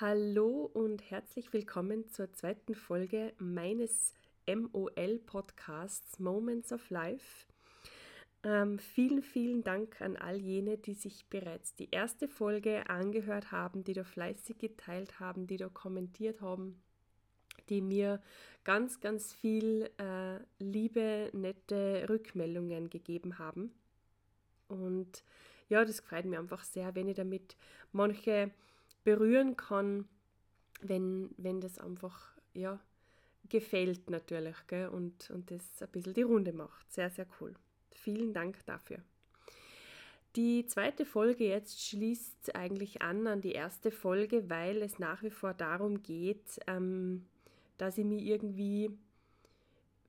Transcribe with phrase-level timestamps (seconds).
[0.00, 4.14] Hallo und herzlich willkommen zur zweiten Folge meines
[4.46, 7.44] MOL-Podcasts Moments of Life.
[8.42, 13.84] Ähm, vielen, vielen Dank an all jene, die sich bereits die erste Folge angehört haben,
[13.84, 16.80] die da fleißig geteilt haben, die da kommentiert haben,
[17.68, 18.22] die mir
[18.64, 23.70] ganz, ganz viel äh, liebe, nette Rückmeldungen gegeben haben.
[24.66, 25.24] Und
[25.68, 27.58] ja, das freut mich einfach sehr, wenn ich damit
[27.92, 28.50] manche
[29.04, 30.08] berühren kann,
[30.80, 32.80] wenn, wenn das einfach ja,
[33.48, 34.88] gefällt natürlich gell?
[34.88, 36.92] Und, und das ein bisschen die Runde macht.
[36.92, 37.54] Sehr, sehr cool.
[37.92, 38.98] Vielen Dank dafür.
[40.36, 45.30] Die zweite Folge jetzt schließt eigentlich an an die erste Folge, weil es nach wie
[45.30, 47.26] vor darum geht, ähm,
[47.78, 48.96] dass ich mir irgendwie,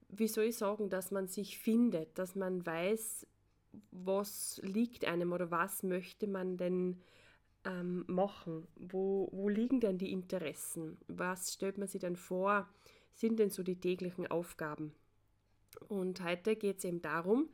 [0.10, 3.26] wie soll ich sagen, dass man sich findet, dass man weiß,
[3.92, 7.02] was liegt einem oder was möchte man denn
[7.66, 8.68] ähm, machen?
[8.76, 10.98] Wo, wo liegen denn die Interessen?
[11.08, 12.68] Was stellt man sich denn vor?
[13.14, 14.94] Sind denn so die täglichen Aufgaben?
[15.88, 17.50] Und heute geht es eben darum,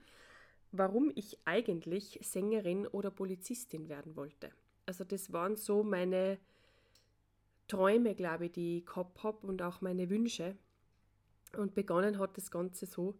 [0.72, 4.52] warum ich eigentlich Sängerin oder Polizistin werden wollte.
[4.86, 6.40] Also das waren so meine
[7.68, 10.56] Träume, glaube ich, die ich gehabt habe und auch meine Wünsche.
[11.56, 13.16] Und begonnen hat das Ganze so,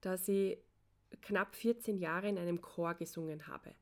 [0.00, 0.58] dass ich
[1.22, 3.74] knapp 14 Jahre in einem Chor gesungen habe.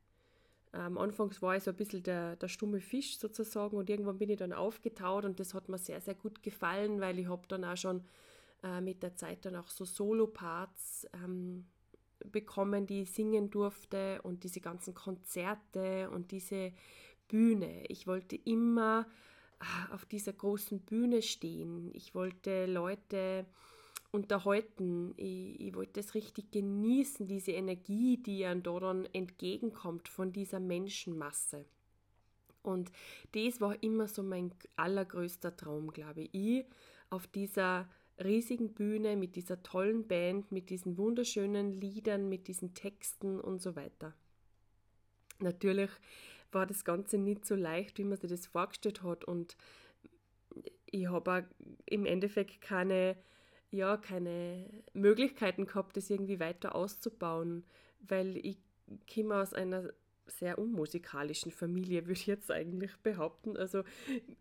[0.77, 4.31] Ähm, anfangs war ich so ein bisschen der, der stumme Fisch sozusagen und irgendwann bin
[4.31, 7.65] ich dann aufgetaut und das hat mir sehr, sehr gut gefallen, weil ich habe dann
[7.65, 8.05] auch schon
[8.63, 11.67] äh, mit der Zeit dann auch so Solo-Parts ähm,
[12.31, 16.73] bekommen, die ich singen durfte und diese ganzen Konzerte und diese
[17.29, 17.85] Bühne.
[17.89, 19.07] Ich wollte immer
[19.61, 21.91] äh, auf dieser großen Bühne stehen.
[21.95, 23.47] Ich wollte Leute
[24.17, 25.15] unterhalten.
[25.17, 30.59] Ich, ich wollte es richtig genießen, diese Energie, die einem da dann entgegenkommt von dieser
[30.59, 31.67] Menschenmasse.
[32.63, 32.91] Und
[33.33, 36.31] das war immer so mein allergrößter Traum, glaube ich.
[36.33, 36.65] Ich
[37.11, 37.89] auf dieser
[38.23, 43.77] riesigen Bühne mit dieser tollen Band, mit diesen wunderschönen Liedern, mit diesen Texten und so
[43.77, 44.15] weiter.
[45.39, 45.91] Natürlich
[46.51, 49.57] war das Ganze nicht so leicht, wie man sich das vorgestellt hat und
[50.87, 51.47] ich habe
[51.85, 53.17] im Endeffekt keine
[53.77, 57.65] ja, keine Möglichkeiten gehabt, das irgendwie weiter auszubauen,
[58.01, 58.59] weil ich
[59.13, 59.91] komme aus einer
[60.27, 63.57] sehr unmusikalischen Familie, würde ich jetzt eigentlich behaupten.
[63.57, 63.83] Also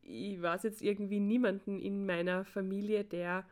[0.01, 3.45] ich weiß jetzt irgendwie niemanden in meiner Familie, der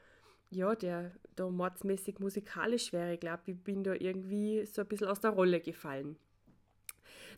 [0.53, 3.15] ja, der da mordsmäßig musikalisch wäre.
[3.15, 6.15] Ich glaube, ich bin da irgendwie so ein bisschen aus der Rolle gefallen.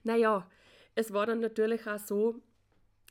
[0.03, 0.50] Naja,
[0.95, 2.41] es war dann natürlich auch so,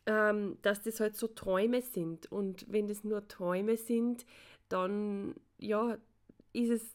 [0.07, 2.31] ähm, dass das halt so Träume sind.
[2.31, 4.27] Und wenn das nur Träume sind,
[4.75, 5.97] dann ja,
[6.53, 6.95] ist es,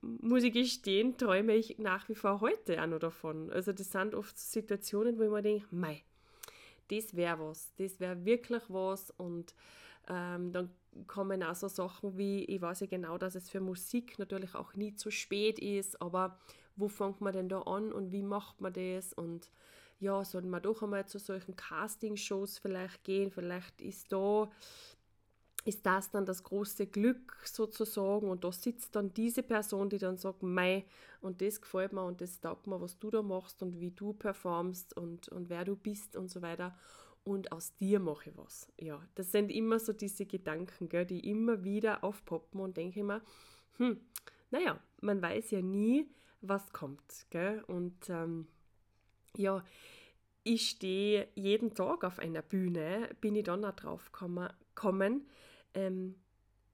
[0.00, 3.50] muss ich gestehen, träume ich nach wie vor heute auch noch davon.
[3.50, 6.02] Also das sind oft Situationen, wo ich mir denke, mei,
[6.88, 9.10] das wäre was, das wäre wirklich was.
[9.10, 9.54] Und
[10.08, 10.70] ähm, dann
[11.06, 14.74] kommen auch so Sachen wie, ich weiß ja genau, dass es für Musik natürlich auch
[14.74, 16.38] nie zu spät ist, aber
[16.76, 19.12] wo fängt man denn da an und wie macht man das?
[19.12, 19.50] Und
[19.98, 24.50] ja, sollten wir doch einmal zu solchen Casting-Shows vielleicht gehen, vielleicht ist da
[25.66, 30.16] ist das dann das große Glück sozusagen und da sitzt dann diese Person, die dann
[30.16, 30.84] sagt, mei,
[31.20, 34.12] und das gefällt mir und das taugt mir, was du da machst und wie du
[34.12, 36.76] performst und, und wer du bist und so weiter
[37.24, 38.68] und aus dir mache ich was.
[38.78, 43.20] Ja, das sind immer so diese Gedanken, gell, die immer wieder aufpoppen und denke immer,
[43.78, 44.00] hm,
[44.52, 46.08] naja, man weiß ja nie,
[46.40, 48.46] was kommt, gell, und ähm,
[49.36, 49.64] ja,
[50.44, 55.26] ich stehe jeden Tag auf einer Bühne, bin ich dann auch drauf gekommen,
[55.76, 56.16] ähm,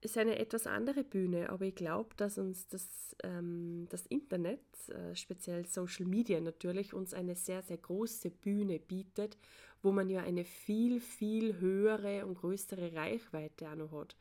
[0.01, 4.59] ist eine etwas andere Bühne, aber ich glaube, dass uns das, ähm, das Internet,
[4.89, 9.37] äh, speziell Social Media natürlich, uns eine sehr, sehr große Bühne bietet,
[9.81, 14.15] wo man ja eine viel, viel höhere und größere Reichweite auch noch hat.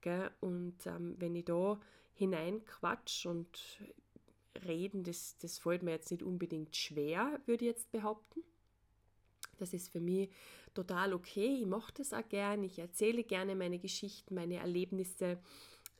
[0.00, 0.30] Gell?
[0.40, 1.80] Und ähm, wenn ich da
[2.14, 3.78] hineinquatsch und
[4.66, 8.42] reden, das, das fällt mir jetzt nicht unbedingt schwer, würde ich jetzt behaupten.
[9.58, 10.30] Das ist für mich
[10.74, 11.58] total okay.
[11.60, 12.62] Ich mache das auch gern.
[12.64, 15.38] Ich erzähle gerne meine Geschichten, meine Erlebnisse.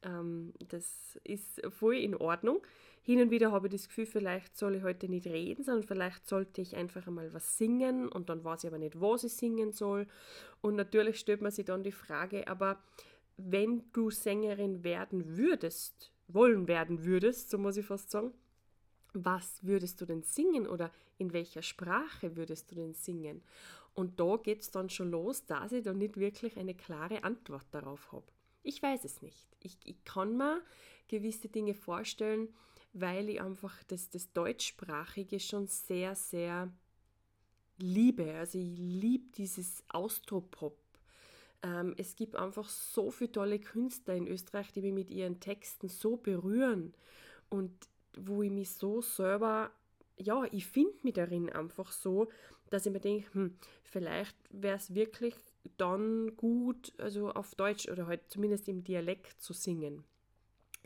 [0.03, 2.63] Ähm, das ist voll in Ordnung.
[3.05, 6.27] Hin und wieder habe ich das Gefühl, vielleicht soll ich heute nicht reden, sondern vielleicht
[6.29, 9.73] sollte ich einfach einmal was singen und dann weiß ich aber nicht, was ich singen
[9.73, 10.07] soll.
[10.61, 12.81] Und natürlich stellt man sich dann die Frage, aber
[13.37, 18.33] wenn du Sängerin werden würdest, wollen werden würdest, so muss ich fast sagen,
[19.13, 23.43] was würdest du denn singen oder in welcher Sprache würdest du denn singen?
[23.95, 27.67] Und da geht es dann schon los, dass ich da nicht wirklich eine klare Antwort
[27.73, 28.27] darauf habe.
[28.63, 29.49] Ich weiß es nicht.
[29.61, 30.63] Ich, ich kann mir
[31.09, 32.49] gewisse Dinge vorstellen,
[32.93, 36.73] weil ich einfach das, das Deutschsprachige schon sehr, sehr
[37.79, 38.35] liebe.
[38.35, 40.79] Also ich liebe dieses Austropop.
[41.63, 45.89] Ähm, es gibt einfach so viele tolle Künstler in Österreich, die mich mit ihren Texten
[45.89, 46.95] so berühren
[47.51, 47.73] und
[48.17, 49.71] wo ich mich so selber,
[50.17, 52.29] ja, ich finde mich darin einfach so,
[52.71, 55.35] dass ich mir denke, hm, vielleicht wäre es wirklich
[55.77, 60.05] dann gut, also auf Deutsch oder halt zumindest im Dialekt zu singen.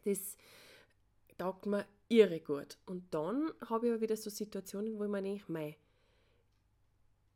[0.05, 0.37] Das
[1.39, 2.79] taugt mir irre gut.
[2.87, 5.77] Und dann habe ich aber wieder so Situationen, wo ich mir denke, mei,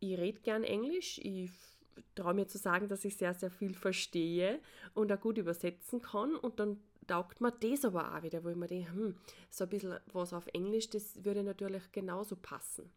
[0.00, 1.50] ich rede gern Englisch, ich
[2.14, 4.60] traue mir zu sagen, dass ich sehr, sehr viel verstehe
[4.94, 8.56] und auch gut übersetzen kann und dann taugt mir das aber auch wieder, wo ich
[8.56, 9.16] mir denke, hm,
[9.48, 12.90] so ein bisschen was auf Englisch, das würde natürlich genauso passen.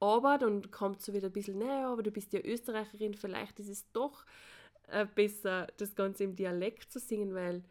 [0.00, 3.68] Aber dann kommt so wieder ein bisschen, naja, aber du bist ja Österreicherin, vielleicht ist
[3.68, 4.24] es doch
[4.88, 7.64] äh, besser, das Ganze im Dialekt zu singen, weil,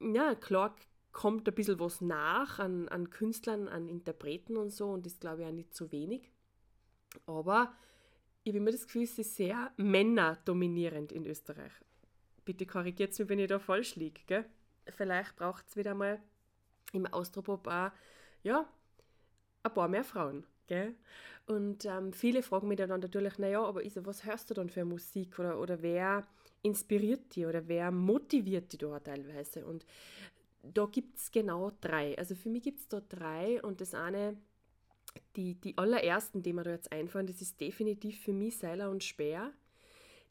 [0.00, 0.74] ja, klar
[1.12, 5.42] kommt ein bisschen was nach an, an Künstlern, an Interpreten und so und das glaube
[5.42, 6.30] ich auch nicht zu wenig.
[7.26, 7.72] Aber
[8.42, 11.72] ich habe immer das Gefühl, es ist sehr männerdominierend in Österreich.
[12.44, 14.44] Bitte korrigiert mich, wenn ich da falsch liege.
[14.88, 16.20] Vielleicht braucht es wieder mal
[16.92, 17.90] im Austropop auch,
[18.42, 18.68] ja,
[19.62, 20.44] ein paar mehr Frauen.
[20.66, 20.94] Gell?
[21.46, 24.84] Und ähm, viele fragen mich dann natürlich, naja, aber Isa, was hörst du dann für
[24.84, 26.26] Musik oder, oder wer
[26.62, 29.66] inspiriert dich oder wer motiviert dich da teilweise?
[29.66, 29.84] Und
[30.62, 32.16] da gibt es genau drei.
[32.16, 34.38] Also für mich gibt es da drei und das eine
[35.36, 39.04] die, die allerersten, die mir da jetzt einfallen, das ist definitiv für mich Seiler und
[39.04, 39.52] Speer.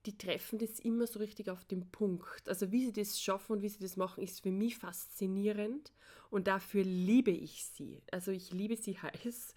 [0.05, 2.47] Die treffen das immer so richtig auf den Punkt.
[2.47, 5.93] Also wie sie das schaffen und wie sie das machen, ist für mich faszinierend
[6.29, 8.01] und dafür liebe ich sie.
[8.11, 9.53] Also ich liebe sie heiß.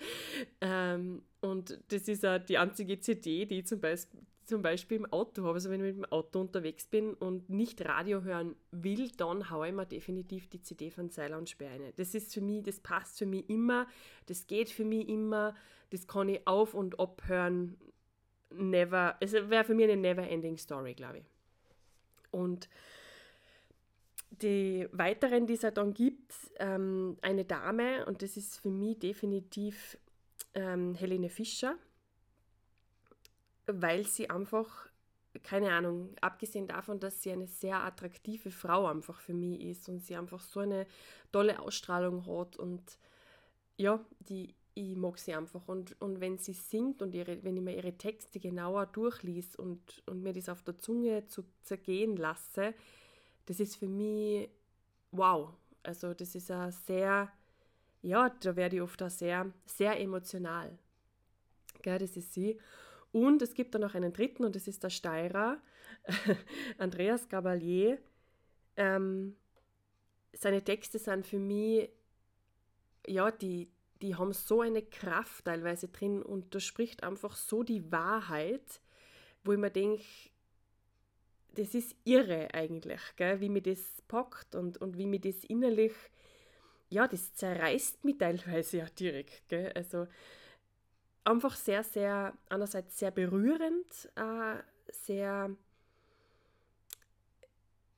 [0.61, 5.07] Ähm, und das ist auch die einzige CD, die ich zum Beispiel, zum Beispiel im
[5.07, 5.55] Auto habe.
[5.55, 9.69] Also wenn ich mit dem Auto unterwegs bin und nicht Radio hören will, dann haue
[9.69, 11.93] ich mir definitiv die CD von Seiler und rein.
[11.97, 13.87] Das ist für mich, das passt für mich immer,
[14.27, 15.55] das geht für mich immer,
[15.91, 17.77] das kann ich auf und abhören.
[18.58, 21.25] Never, es wäre für mich eine never-ending Story, glaube ich.
[22.31, 22.69] Und
[24.31, 29.97] die weiteren, die es dann gibt, ähm, eine Dame, und das ist für mich definitiv
[30.55, 31.76] ähm, Helene Fischer
[33.67, 34.88] weil sie einfach,
[35.43, 40.00] keine Ahnung, abgesehen davon, dass sie eine sehr attraktive Frau einfach für mich ist und
[40.00, 40.87] sie einfach so eine
[41.32, 42.99] tolle Ausstrahlung hat und
[43.76, 45.67] ja, die, ich mag sie einfach.
[45.67, 50.02] Und, und wenn sie singt und ihre, wenn ich mir ihre Texte genauer durchlies und,
[50.06, 52.75] und mir das auf der Zunge zu zergehen lasse,
[53.46, 54.50] das ist für mich
[55.12, 55.55] wow.
[55.82, 57.32] Also das ist ein sehr,
[58.02, 60.78] ja, da werde ich oft auch sehr, sehr emotional.
[61.81, 62.58] Gell, das ist sie.
[63.12, 65.58] Und es gibt dann noch einen dritten und das ist der Steirer,
[66.78, 67.99] Andreas Gabalier.
[68.76, 69.37] Ähm,
[70.34, 71.88] seine Texte sind für mich,
[73.06, 73.70] ja, die,
[74.03, 78.81] die haben so eine Kraft teilweise drin und da spricht einfach so die Wahrheit,
[79.45, 80.05] wo ich mir denke,
[81.55, 85.95] das ist irre eigentlich, gell, wie mir das packt und, und wie mir das innerlich,
[86.89, 89.49] ja, das zerreißt mich teilweise ja direkt.
[89.49, 89.73] Gell.
[89.75, 90.07] Also
[91.25, 94.63] einfach sehr, sehr, einerseits sehr berührend, äh,
[94.93, 95.57] sehr,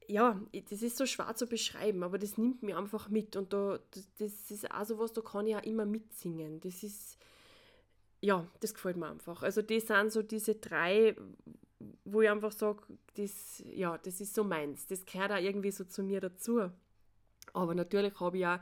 [0.09, 0.41] ja,
[0.71, 3.79] das ist so schwer zu beschreiben, aber das nimmt mich einfach mit und da,
[4.19, 6.61] das ist auch so was, da kann ich auch immer mitsingen.
[6.61, 7.19] Das ist,
[8.21, 9.43] ja, das gefällt mir einfach.
[9.43, 11.15] Also das sind so diese drei,
[12.05, 12.83] wo ich einfach sage,
[13.15, 14.87] das, ja, das ist so meins.
[14.87, 16.71] Das gehört auch irgendwie so zu mir dazu.
[17.53, 18.59] Aber natürlich habe ich auch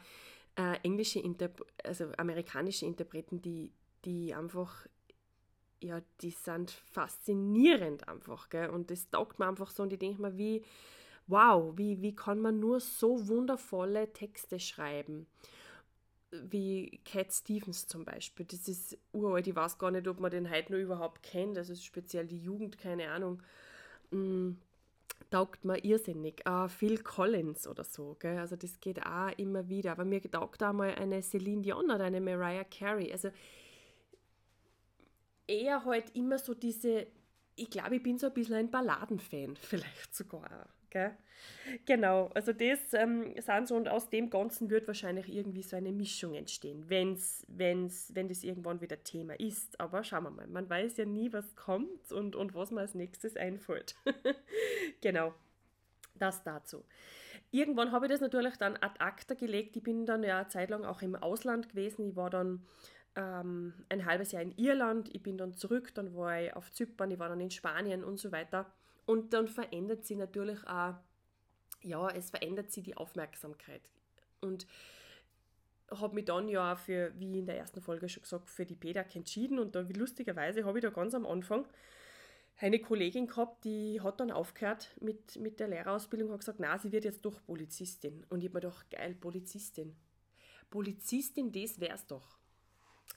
[0.56, 3.72] äh, englische, Interp also amerikanische Interpreten, die
[4.06, 4.86] die einfach,
[5.80, 8.70] ja, die sind faszinierend einfach, gell?
[8.70, 10.64] Und das taugt mir einfach so und ich denke mir, wie,
[11.26, 15.26] wow, wie, wie kann man nur so wundervolle Texte schreiben?
[16.30, 18.46] Wie Cat Stevens zum Beispiel.
[18.46, 21.74] Das ist uralt, ich weiß gar nicht, ob man den heute noch überhaupt kennt, also
[21.74, 23.42] speziell die Jugend, keine Ahnung.
[24.10, 24.52] Mm,
[25.30, 26.42] taugt mir irrsinnig.
[26.48, 28.38] Uh, Phil Collins oder so, gell?
[28.38, 29.92] also das geht auch immer wieder.
[29.92, 33.12] Aber mir taugt auch mal eine Celine Dion oder eine Mariah Carey.
[33.12, 33.30] Also
[35.46, 37.06] eher halt immer so diese,
[37.56, 40.68] ich glaube, ich bin so ein bisschen ein Balladenfan, vielleicht sogar.
[40.96, 41.14] Gell?
[41.84, 45.92] Genau, also das ähm, sind so und aus dem Ganzen wird wahrscheinlich irgendwie so eine
[45.92, 49.78] Mischung entstehen, wenn's, wenn's, wenn das irgendwann wieder Thema ist.
[49.78, 52.94] Aber schauen wir mal, man weiß ja nie, was kommt und, und was mir als
[52.94, 53.94] nächstes einfällt.
[55.02, 55.34] genau,
[56.14, 56.82] das dazu.
[57.50, 59.76] Irgendwann habe ich das natürlich dann ad acta gelegt.
[59.76, 62.08] Ich bin dann ja eine Zeit lang auch im Ausland gewesen.
[62.08, 62.64] Ich war dann
[63.16, 67.10] ähm, ein halbes Jahr in Irland, ich bin dann zurück, dann war ich auf Zypern,
[67.10, 68.72] ich war dann in Spanien und so weiter.
[69.06, 70.94] Und dann verändert sich natürlich auch,
[71.82, 73.82] ja, es verändert sich die Aufmerksamkeit.
[74.40, 74.66] Und
[75.90, 78.74] habe mich dann ja auch für, wie in der ersten Folge schon gesagt, für die
[78.74, 81.64] PEDAC entschieden und da lustigerweise habe ich da ganz am Anfang
[82.58, 86.78] eine Kollegin gehabt, die hat dann aufgehört mit, mit der Lehrerausbildung und hat gesagt, na,
[86.78, 88.24] sie wird jetzt doch Polizistin.
[88.30, 89.94] Und ich habe mir gedacht, geil, Polizistin.
[90.70, 92.38] Polizistin, das wär's doch.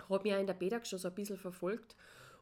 [0.10, 1.96] Habe mich auch in der PEDAG schon so ein bisschen verfolgt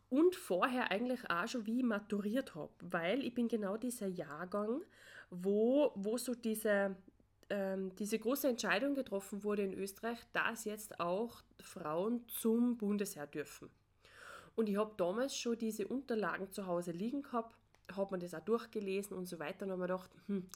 [0.10, 4.82] und vorher eigentlich auch schon wie ich maturiert habe, weil ich bin genau dieser Jahrgang,
[5.30, 6.96] wo, wo so diese,
[7.50, 13.70] ähm, diese große Entscheidung getroffen wurde in Österreich, dass jetzt auch Frauen zum Bundesheer dürfen.
[14.56, 17.56] Und ich habe damals schon diese Unterlagen zu Hause liegen gehabt,
[17.96, 20.48] habe mir das auch durchgelesen und so weiter und habe mir gedacht, hm,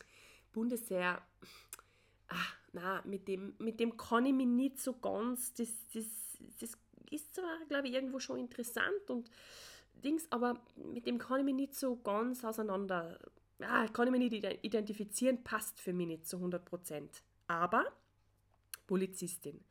[0.51, 1.21] Bundesheer,
[2.27, 6.05] ach, na, mit dem, mit dem kann ich mich nicht so ganz, das, das,
[6.59, 6.77] das
[7.11, 9.29] ist zwar, glaube ich, irgendwo schon interessant und
[10.03, 13.19] Dings, aber mit dem kann ich mich nicht so ganz auseinander,
[13.59, 17.23] ja, kann ich mich nicht identifizieren, passt für mich nicht zu 100 Prozent.
[17.47, 17.85] Aber
[18.87, 19.63] Polizistin.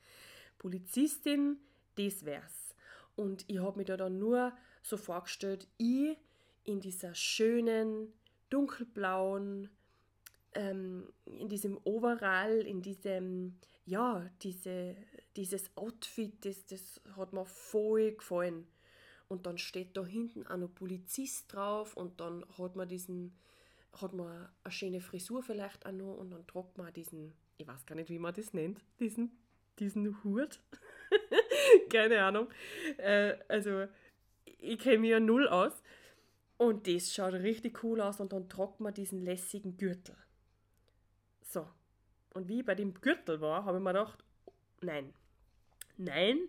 [0.58, 1.58] Polizistin,
[1.96, 2.74] das wär's.
[3.16, 6.16] Und ich habe mir da dann nur so vorgestellt, ich
[6.64, 8.12] in dieser schönen,
[8.50, 9.70] dunkelblauen,
[10.54, 13.58] ähm, in diesem Overall, in diesem,
[13.90, 14.96] ja, diese,
[15.36, 18.66] dieses Outfit, das, das hat mir voll gefallen.
[19.28, 23.36] Und dann steht da hinten auch noch Polizist drauf und dann hat man diesen,
[24.00, 27.84] hat man eine schöne Frisur vielleicht auch noch und dann tragt man diesen, ich weiß
[27.86, 29.32] gar nicht, wie man das nennt, diesen,
[29.78, 30.60] diesen Hut.
[31.90, 32.48] Keine Ahnung.
[32.96, 33.86] Äh, also,
[34.44, 35.82] ich kenne mich ja null aus.
[36.58, 40.16] Und das schaut richtig cool aus und dann tragt man diesen lässigen Gürtel.
[41.42, 41.66] So.
[42.34, 44.24] Und wie ich bei dem Gürtel war, habe ich mir gedacht,
[44.80, 45.12] nein.
[45.96, 46.48] Nein,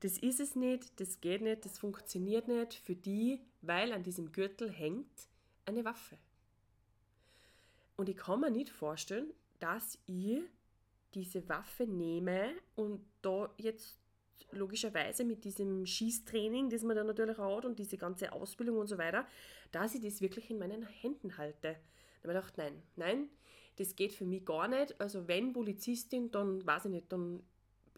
[0.00, 4.32] das ist es nicht, das geht nicht, das funktioniert nicht für die, weil an diesem
[4.32, 5.28] Gürtel hängt
[5.66, 6.16] eine Waffe.
[7.96, 10.40] Und ich kann mir nicht vorstellen, dass ich
[11.14, 13.98] diese Waffe nehme und da jetzt
[14.52, 18.98] logischerweise mit diesem Schießtraining, das man da natürlich hat und diese ganze Ausbildung und so
[18.98, 19.26] weiter,
[19.72, 21.76] dass ich das wirklich in meinen Händen halte.
[22.22, 23.28] Da habe ich gedacht, nein, nein,
[23.76, 25.00] das geht für mich gar nicht.
[25.00, 27.42] Also wenn Polizistin, dann weiß ich nicht, dann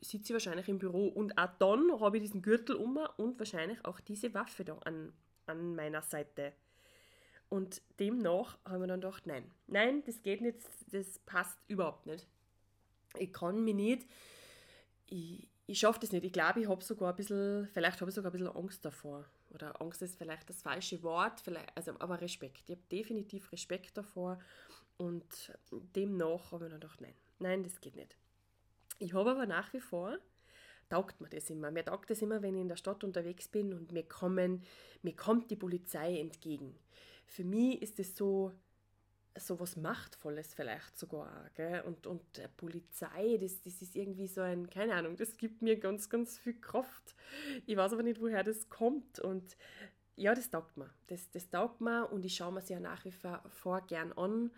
[0.00, 3.84] sitze ich wahrscheinlich im Büro und auch dann habe ich diesen Gürtel um und wahrscheinlich
[3.84, 5.12] auch diese Waffe da an,
[5.46, 6.52] an meiner Seite.
[7.48, 10.58] Und demnach haben wir dann gedacht, nein, nein, das geht nicht,
[10.92, 12.26] das passt überhaupt nicht.
[13.18, 14.06] Ich kann mich nicht,
[15.06, 16.24] ich, ich schaffe das nicht.
[16.24, 19.24] Ich glaube, ich habe sogar ein bisschen, vielleicht habe ich sogar ein bisschen Angst davor.
[19.50, 22.71] Oder Angst ist vielleicht das falsche Wort, vielleicht, also, aber Respekt.
[22.71, 24.38] Ich habe definitiv Respekt davor
[24.97, 28.16] und demnach habe ich dann gedacht, nein, nein, das geht nicht.
[28.99, 30.19] Ich habe aber nach wie vor,
[30.88, 31.71] taugt mir das immer.
[31.71, 34.62] Mir taugt das immer, wenn ich in der Stadt unterwegs bin und mir, kommen,
[35.02, 36.76] mir kommt die Polizei entgegen.
[37.26, 38.52] Für mich ist es so,
[39.38, 41.82] so was Machtvolles vielleicht sogar auch, gell?
[41.82, 42.22] Und, und
[42.56, 46.60] Polizei, das, das ist irgendwie so ein, keine Ahnung, das gibt mir ganz, ganz viel
[46.60, 47.14] Kraft.
[47.66, 49.56] Ich weiß aber nicht, woher das kommt und
[50.16, 50.90] ja, das taugt mir.
[51.06, 54.50] Das, das taugt mir und ich schaue mir sie ja nach wie vor gern an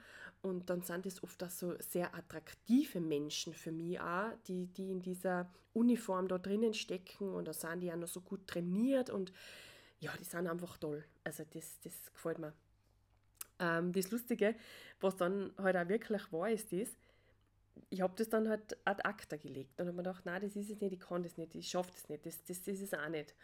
[0.43, 4.91] und dann sind es oft auch so sehr attraktive Menschen für mich auch, die, die
[4.91, 9.09] in dieser Uniform da drinnen stecken und da sind die ja noch so gut trainiert
[9.09, 9.33] und
[10.01, 11.05] ja, die sind einfach toll.
[11.23, 12.53] Also das, das gefällt mir.
[13.63, 14.57] Ähm, das Lustige,
[15.01, 16.89] was dann halt auch wirklich war, ist das,
[17.91, 20.69] ich habe das dann halt ad acta gelegt und habe mir gedacht, nein, das ist
[20.69, 22.95] es nicht, ich kann das nicht, ich schaffe das nicht, das, das, das ist es
[22.95, 23.35] auch nicht.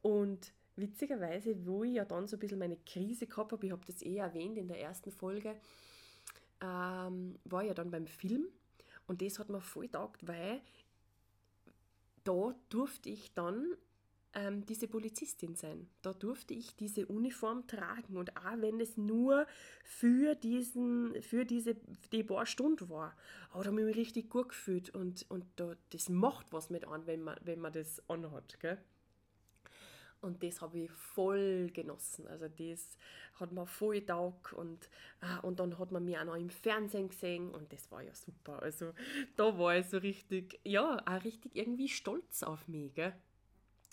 [0.00, 3.84] Und witzigerweise, wo ich ja dann so ein bisschen meine Krise gehabt habe, ich habe
[3.84, 5.56] das eh erwähnt in der ersten Folge,
[6.60, 8.46] ähm, war ja dann beim Film
[9.08, 10.60] und das hat mir voll taugt, weil
[12.22, 13.76] da durfte ich dann
[14.34, 15.88] ähm, diese Polizistin sein.
[16.02, 19.46] Da durfte ich diese Uniform tragen und auch wenn es nur
[19.84, 21.76] für, diesen, für diese
[22.12, 23.16] die paar Stunden war,
[23.50, 26.86] aber da habe ich mich richtig gut gefühlt und, und da, das macht was mit
[26.86, 28.58] an, wenn man, wenn man das anhat.
[28.60, 28.78] Gell?
[30.20, 32.26] Und das habe ich voll genossen.
[32.28, 32.96] Also das
[33.34, 34.88] hat mir voll taugt und,
[35.20, 38.14] ah, und dann hat man mich auch noch im Fernsehen gesehen und das war ja
[38.14, 38.62] super.
[38.62, 38.94] Also
[39.36, 42.94] da war ich so richtig, ja, auch richtig irgendwie stolz auf mich.
[42.94, 43.12] Gell?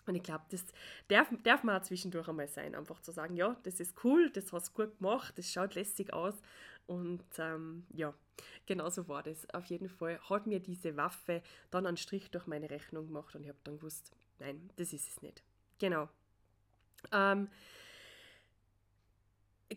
[0.05, 0.65] Und ich glaube, das
[1.07, 4.51] darf, darf man auch zwischendurch einmal sein, einfach zu sagen, ja, das ist cool, das
[4.51, 6.35] hast du gut gemacht, das schaut lässig aus.
[6.87, 8.13] Und ähm, ja,
[8.65, 9.49] genau so war das.
[9.53, 13.43] Auf jeden Fall hat mir diese Waffe dann einen Strich durch meine Rechnung gemacht und
[13.43, 15.43] ich habe dann gewusst, nein, das ist es nicht.
[15.79, 16.09] Genau.
[17.11, 17.47] Ähm,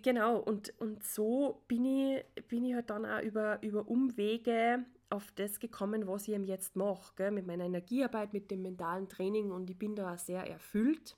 [0.03, 5.33] genau, und, und so bin ich, bin ich halt dann auch über, über Umwege auf
[5.33, 9.71] das gekommen, was ich eben jetzt mache, mit meiner Energiearbeit, mit dem mentalen Training und
[9.71, 11.17] ich bin da auch sehr erfüllt.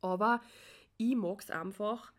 [0.00, 0.40] Aber
[0.96, 2.12] ich mag es einfach,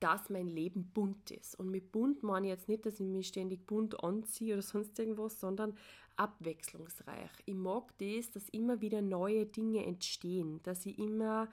[0.00, 1.58] dass mein Leben bunt ist.
[1.58, 4.98] Und mit bunt meine ich jetzt nicht, dass ich mich ständig bunt anziehe oder sonst
[4.98, 5.76] irgendwas, sondern
[6.16, 7.30] abwechslungsreich.
[7.46, 11.48] Ich mag das, dass immer wieder neue Dinge entstehen, dass ich immer,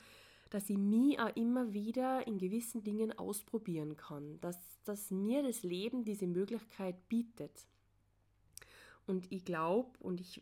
[0.56, 5.64] dass ich mich auch immer wieder in gewissen Dingen ausprobieren kann, dass, dass mir das
[5.64, 7.52] Leben diese Möglichkeit bietet.
[9.06, 10.40] Und ich glaube und ich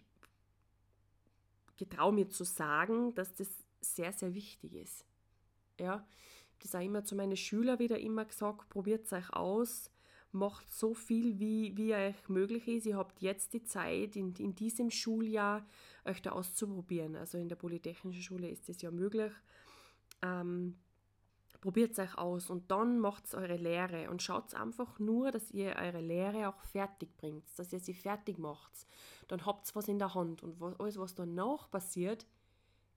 [1.78, 3.50] getraue mir zu sagen, dass das
[3.82, 5.04] sehr, sehr wichtig ist.
[5.80, 6.06] Ja,
[6.60, 9.90] das auch immer zu meinen Schülern wieder immer gesagt, probiert es euch aus,
[10.32, 12.86] macht so viel, wie, wie euch möglich ist.
[12.86, 15.66] Ihr habt jetzt die Zeit, in, in diesem Schuljahr
[16.06, 17.16] euch da auszuprobieren.
[17.16, 19.32] Also in der Polytechnischen Schule ist das ja möglich.
[20.24, 20.78] Ähm,
[21.64, 25.78] probiert es euch aus und dann macht eure Lehre und schaut einfach nur, dass ihr
[25.78, 28.86] eure Lehre auch fertig bringt, dass ihr sie fertig macht.
[29.30, 32.28] Dann habt ihr was in der Hand und was, alles, was danach passiert,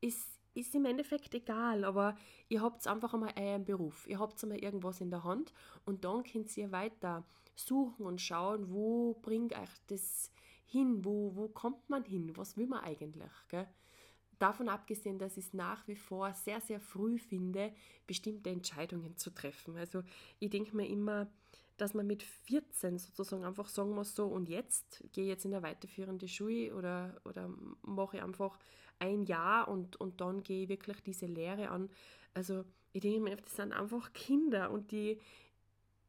[0.01, 2.17] ist, ist im Endeffekt egal, aber
[2.49, 5.53] ihr habt einfach einmal euren Beruf, ihr habt einmal irgendwas in der Hand
[5.85, 10.33] und dann könnt ihr weiter suchen und schauen, wo bringt euch das
[10.65, 13.69] hin, wo, wo kommt man hin, was will man eigentlich, gell?
[14.39, 17.73] Davon abgesehen, dass ich es nach wie vor sehr, sehr früh finde,
[18.07, 19.77] bestimmte Entscheidungen zu treffen.
[19.77, 20.03] Also
[20.39, 21.27] ich denke mir immer,
[21.77, 25.55] dass man mit 14 sozusagen einfach sagen muss, so und jetzt gehe ich jetzt in
[25.55, 27.51] eine weiterführende Schule oder, oder
[27.83, 28.59] mache ich einfach
[28.99, 31.91] ein Jahr und, und dann gehe ich wirklich diese Lehre an.
[32.35, 35.19] Also ich denke mir, das sind einfach Kinder und die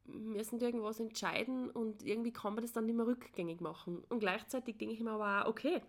[0.05, 4.03] müssen irgendwas entscheiden und irgendwie kann man das dann nicht mehr rückgängig machen.
[4.10, 5.81] Und gleichzeitig denke ich mir aber auch, okay,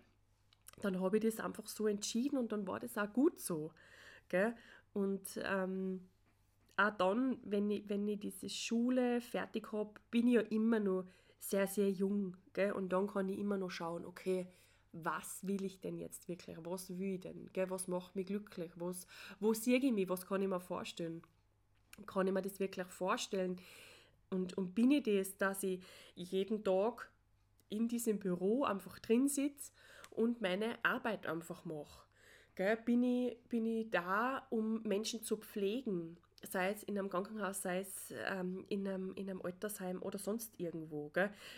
[0.81, 3.71] dann habe ich das einfach so entschieden und dann war das auch gut so.
[4.29, 4.55] Gell?
[4.93, 6.01] Und ähm,
[6.77, 11.05] auch dann, wenn ich, wenn ich diese Schule fertig habe, bin ich ja immer noch
[11.39, 12.37] sehr, sehr jung.
[12.53, 12.71] Gell?
[12.71, 14.47] Und dann kann ich immer noch schauen, okay,
[14.91, 16.57] was will ich denn jetzt wirklich?
[16.63, 17.49] Was will ich denn?
[17.53, 17.69] Gell?
[17.69, 18.71] Was macht mich glücklich?
[18.75, 19.05] Was,
[19.39, 20.09] wo sehe ich mich?
[20.09, 21.21] Was kann ich mir vorstellen?
[22.05, 23.59] Kann ich mir das wirklich vorstellen?
[24.29, 25.81] Und, und bin ich das, dass ich
[26.15, 27.11] jeden Tag
[27.69, 29.71] in diesem Büro einfach drin sitze
[30.19, 32.03] und meine Arbeit einfach mache?
[32.85, 36.17] Bin, ich, bin ich da, um Menschen zu pflegen?
[36.43, 40.59] sei es in einem Krankenhaus, sei es ähm, in, einem, in einem Altersheim oder sonst
[40.59, 41.11] irgendwo.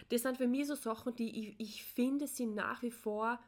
[0.10, 3.40] Das sind für mich so Sachen, die ich, ich finde, sind nach wie vor,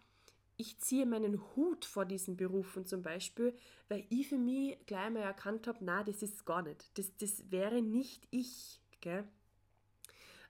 [0.58, 3.56] ich ziehe meinen Hut vor diesen Berufen zum Beispiel,
[3.90, 6.98] weil ich für mich gleich mal erkannt habe, na, das ist gar nicht.
[6.98, 8.80] Das, das wäre nicht ich.
[9.02, 9.28] Gell?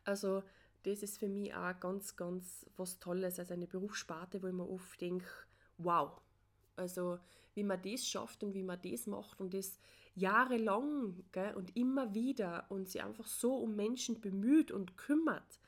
[0.03, 0.43] Also
[0.83, 4.69] das ist für mich auch ganz, ganz was Tolles, also eine Berufssparte, wo ich mir
[4.69, 5.25] oft denke,
[5.77, 6.21] wow,
[6.75, 7.19] also
[7.55, 9.79] wie man das schafft und wie man das macht und das
[10.15, 15.59] jahrelang gell, und immer wieder und sich einfach so um Menschen bemüht und kümmert,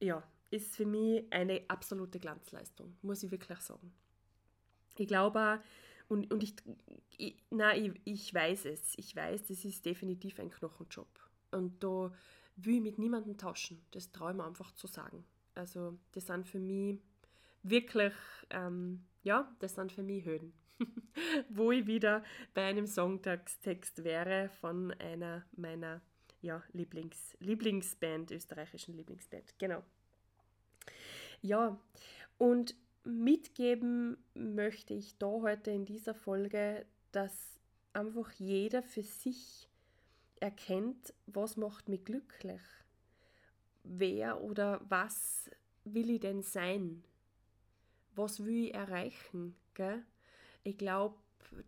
[0.00, 3.92] ja, ist für mich eine absolute Glanzleistung, muss ich wirklich sagen.
[4.98, 5.60] Ich glaube
[6.08, 6.54] und, und ich,
[7.16, 11.08] ich, nein, ich, ich weiß es, ich weiß, das ist definitiv ein Knochenjob.
[11.50, 12.12] Und da
[12.56, 15.24] will ich mit niemandem tauschen, das traue ich mir einfach zu sagen.
[15.54, 16.98] Also das sind für mich
[17.62, 18.14] wirklich,
[18.50, 20.52] ähm, ja, das sind für mich Höhen.
[21.48, 22.22] wo ich wieder
[22.54, 26.00] bei einem Songtext wäre von einer meiner
[26.42, 29.58] ja, Lieblings, Lieblingsband, österreichischen Lieblingsband.
[29.58, 29.82] Genau.
[31.40, 31.78] Ja,
[32.38, 37.60] und mitgeben möchte ich da heute in dieser Folge, dass
[37.92, 39.65] einfach jeder für sich
[40.40, 42.62] erkennt, was macht mich glücklich.
[43.84, 45.50] Wer oder was
[45.84, 47.04] will ich denn sein?
[48.14, 49.54] Was will ich erreichen?
[49.74, 50.04] Gell?
[50.66, 51.16] ich glaube,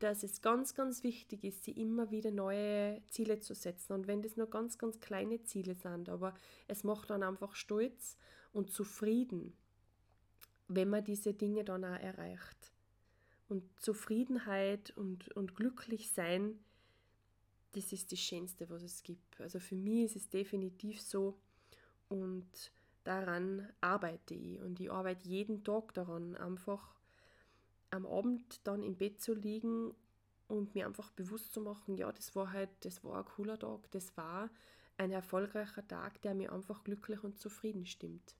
[0.01, 3.93] dass es ganz, ganz wichtig ist, sich immer wieder neue Ziele zu setzen.
[3.93, 6.35] Und wenn das nur ganz, ganz kleine Ziele sind, aber
[6.67, 8.17] es macht dann einfach stolz
[8.53, 9.57] und zufrieden,
[10.67, 12.73] wenn man diese Dinge dann auch erreicht.
[13.49, 16.59] Und Zufriedenheit und, und glücklich sein,
[17.73, 19.41] das ist das Schönste, was es gibt.
[19.41, 21.39] Also für mich ist es definitiv so
[22.09, 22.73] und
[23.05, 24.61] daran arbeite ich.
[24.61, 26.95] Und ich arbeite jeden Tag daran, einfach
[27.91, 29.95] am Abend dann im Bett zu liegen
[30.47, 33.91] und mir einfach bewusst zu machen, ja, das war halt, das war ein cooler Tag,
[33.91, 34.51] das war
[34.97, 38.35] ein erfolgreicher Tag, der mir einfach glücklich und zufrieden stimmt.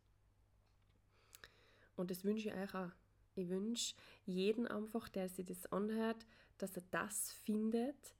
[1.97, 2.91] Und das wünsche ich euch auch.
[3.37, 3.95] Ich wünsche
[4.27, 6.27] jeden einfach, der sich das anhört,
[6.59, 8.15] dass er das findet,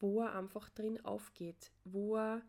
[0.00, 2.42] wo er einfach drin aufgeht, wo er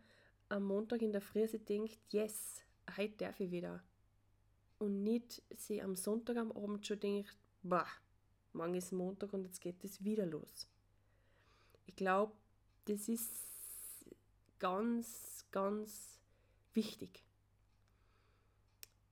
[0.49, 2.61] am Montag in der Früh sich denkt, yes,
[2.97, 3.83] heute darf ich wieder.
[4.79, 7.87] Und nicht sie am Sonntag am Abend schon denkt, bah,
[8.53, 10.67] morgen ist Montag und jetzt geht es wieder los.
[11.85, 12.33] Ich glaube,
[12.85, 13.31] das ist
[14.59, 16.19] ganz, ganz
[16.73, 17.23] wichtig.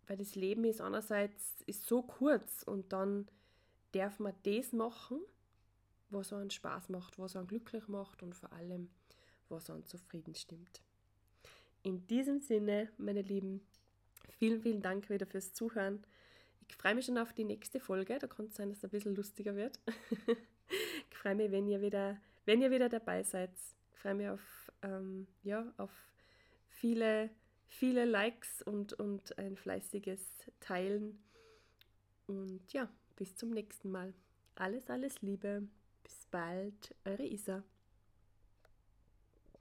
[0.07, 3.27] Weil das Leben ist einerseits ist so kurz und dann
[3.91, 5.19] darf man das machen,
[6.11, 8.89] was einen Spaß macht, was einen glücklich macht und vor allem,
[9.49, 10.81] was uns zufrieden stimmt.
[11.83, 13.61] In diesem Sinne, meine Lieben,
[14.37, 16.03] vielen, vielen Dank wieder fürs Zuhören.
[16.67, 18.19] Ich freue mich schon auf die nächste Folge.
[18.19, 19.79] Da kann es sein, dass es ein bisschen lustiger wird.
[21.09, 23.51] ich freue mich, wenn ihr wieder, wenn ihr wieder dabei seid.
[23.93, 25.91] Ich freue mich auf, ähm, ja, auf
[26.69, 27.29] viele,
[27.67, 30.21] viele Likes und, und ein fleißiges
[30.59, 31.23] Teilen.
[32.27, 34.13] Und ja, bis zum nächsten Mal.
[34.55, 35.67] Alles, alles Liebe.
[36.09, 37.63] Bis bald, eure Isa.